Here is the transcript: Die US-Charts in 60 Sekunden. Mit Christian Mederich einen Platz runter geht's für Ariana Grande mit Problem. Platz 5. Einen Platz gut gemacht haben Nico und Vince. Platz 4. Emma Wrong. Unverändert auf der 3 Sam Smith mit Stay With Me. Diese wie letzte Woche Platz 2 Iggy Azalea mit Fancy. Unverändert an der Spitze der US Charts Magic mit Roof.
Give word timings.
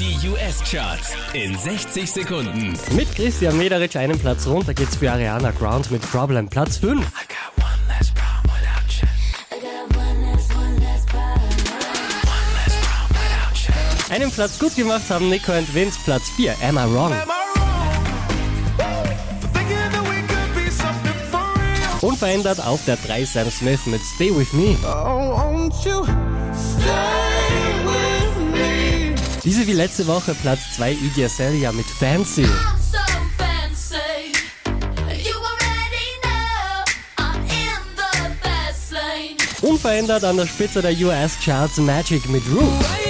Die 0.00 0.16
US-Charts 0.30 1.12
in 1.34 1.58
60 1.58 2.10
Sekunden. 2.10 2.72
Mit 2.92 3.14
Christian 3.14 3.58
Mederich 3.58 3.98
einen 3.98 4.18
Platz 4.18 4.46
runter 4.46 4.72
geht's 4.72 4.96
für 4.96 5.12
Ariana 5.12 5.50
Grande 5.50 5.90
mit 5.90 6.00
Problem. 6.00 6.48
Platz 6.48 6.78
5. 6.78 7.06
Einen 14.08 14.30
Platz 14.30 14.58
gut 14.58 14.74
gemacht 14.74 15.02
haben 15.10 15.28
Nico 15.28 15.52
und 15.52 15.74
Vince. 15.74 15.98
Platz 16.06 16.30
4. 16.34 16.54
Emma 16.62 16.86
Wrong. 16.86 17.14
Unverändert 22.00 22.66
auf 22.66 22.82
der 22.86 22.96
3 22.96 23.26
Sam 23.26 23.50
Smith 23.50 23.84
mit 23.84 24.00
Stay 24.00 24.34
With 24.34 24.54
Me. 24.54 24.78
Diese 29.44 29.66
wie 29.66 29.72
letzte 29.72 30.06
Woche 30.06 30.34
Platz 30.34 30.60
2 30.76 30.92
Iggy 30.92 31.24
Azalea 31.24 31.72
mit 31.72 31.86
Fancy. 31.86 32.46
Unverändert 39.62 40.24
an 40.24 40.36
der 40.36 40.46
Spitze 40.46 40.82
der 40.82 40.92
US 40.92 41.38
Charts 41.42 41.78
Magic 41.78 42.28
mit 42.28 42.42
Roof. 42.54 43.09